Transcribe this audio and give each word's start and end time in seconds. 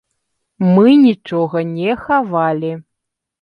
Мы 0.75 0.93
нічога 1.07 1.63
не 1.75 1.93
хавалі. 2.07 2.73